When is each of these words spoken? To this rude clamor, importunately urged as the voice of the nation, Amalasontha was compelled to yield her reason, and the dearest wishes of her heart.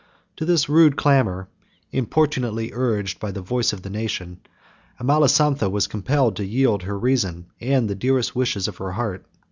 To 0.37 0.45
this 0.45 0.67
rude 0.67 0.95
clamor, 0.97 1.47
importunately 1.91 2.71
urged 2.73 3.23
as 3.23 3.33
the 3.33 3.41
voice 3.43 3.71
of 3.71 3.83
the 3.83 3.89
nation, 3.91 4.39
Amalasontha 4.99 5.69
was 5.69 5.85
compelled 5.85 6.35
to 6.37 6.43
yield 6.43 6.81
her 6.81 6.97
reason, 6.97 7.45
and 7.61 7.87
the 7.87 7.93
dearest 7.93 8.35
wishes 8.35 8.67
of 8.67 8.77
her 8.77 8.93
heart. 8.93 9.23